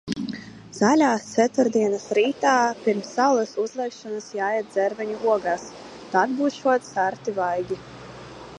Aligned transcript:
Zaļās 0.75 1.25
Ceturtdienas 1.33 2.05
rītā 2.19 2.53
pirms 2.87 3.11
saules 3.17 3.53
uzlēkšanas 3.65 4.31
jāēd 4.39 4.73
dzērveņu 4.73 5.21
ogas, 5.35 5.69
tad 6.15 6.37
būšot 6.41 6.89
sārti 6.91 7.37
vaigi. 7.41 7.79